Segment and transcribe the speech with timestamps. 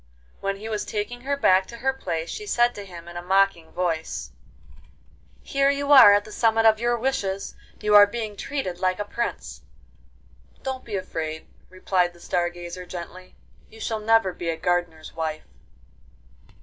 [0.39, 3.21] When he was taking her back to her place she said to him in a
[3.21, 4.31] mocking voice:
[5.43, 9.05] 'Here you are at the summit of your wishes: you are being treated like a
[9.05, 9.61] prince.'
[10.63, 13.35] 'Don't be afraid,' replied the Star Gazer gently.
[13.69, 15.43] 'You shall never be a gardener's wife.